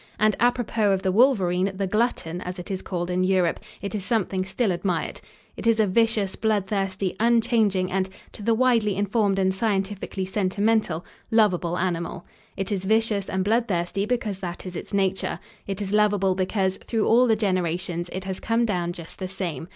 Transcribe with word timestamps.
And, 0.17 0.35
apropos 0.39 0.89
of 0.93 1.03
the 1.03 1.11
wolverine, 1.11 1.73
the 1.75 1.85
glutton, 1.85 2.41
as 2.41 2.57
it 2.57 2.71
is 2.71 2.81
called 2.81 3.11
in 3.11 3.23
Europe, 3.23 3.59
it 3.83 3.93
is 3.93 4.03
something 4.03 4.43
still 4.43 4.71
admired. 4.71 5.21
It 5.55 5.67
is 5.67 5.79
a 5.79 5.85
vicious, 5.85 6.35
bloodthirsty, 6.35 7.15
unchanging 7.19 7.91
and, 7.91 8.09
to 8.31 8.41
the 8.41 8.55
widely 8.55 8.95
informed 8.95 9.37
and 9.37 9.53
scientifically 9.53 10.25
sentimental, 10.25 11.05
lovable 11.29 11.77
animal. 11.77 12.25
It 12.57 12.71
is 12.71 12.85
vicious 12.85 13.29
and 13.29 13.43
bloodthirsty 13.43 14.07
because 14.07 14.39
that 14.39 14.65
is 14.65 14.75
its 14.75 14.91
nature. 14.91 15.37
It 15.67 15.83
is 15.83 15.93
lovable 15.93 16.33
because, 16.33 16.77
through 16.77 17.05
all 17.05 17.27
the 17.27 17.35
generations, 17.35 18.09
it 18.11 18.23
has 18.23 18.39
come 18.39 18.65
down 18.65 18.93
just 18.93 19.19
the 19.19 19.27
same. 19.27 19.67